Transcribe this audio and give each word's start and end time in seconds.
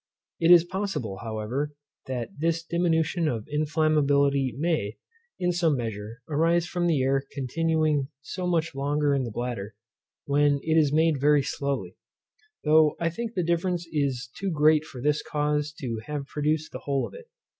It 0.39 0.49
is 0.49 0.63
possible, 0.63 1.19
however, 1.21 1.75
that 2.07 2.29
this 2.39 2.63
diminution 2.65 3.27
of 3.27 3.45
inflammability 3.47 4.51
may, 4.57 4.97
in 5.37 5.51
some 5.51 5.77
measure, 5.77 6.23
arise 6.27 6.65
from 6.65 6.87
the 6.87 7.03
air 7.03 7.23
continuing 7.31 8.07
so 8.19 8.47
much 8.47 8.73
longer 8.73 9.13
in 9.13 9.25
the 9.25 9.31
bladder 9.31 9.75
when 10.25 10.59
it 10.63 10.75
is 10.75 10.91
made 10.91 11.21
very 11.21 11.43
slowly; 11.43 11.97
though 12.63 12.95
I 12.99 13.11
think 13.11 13.35
the 13.35 13.43
difference 13.43 13.87
is 13.91 14.27
too 14.35 14.49
great 14.49 14.85
for 14.85 15.01
this 15.03 15.21
cause 15.21 15.71
to 15.73 16.01
have 16.07 16.25
produced 16.25 16.71
the 16.71 16.79
whole 16.79 17.05
of 17.07 17.13
it. 17.13 17.27